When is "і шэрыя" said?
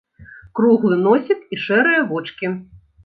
1.57-2.01